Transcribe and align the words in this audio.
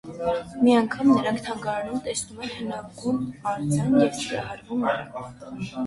Մի 0.61 0.71
անգամ 0.77 1.11
նրանք 1.17 1.43
թանգարանում 1.49 2.01
տեսնում 2.09 2.41
են 2.47 2.55
հնագուն 2.57 3.23
արձան 3.55 3.97
և 4.07 4.21
սիրահարվում 4.25 4.87
նրան։ 4.87 5.75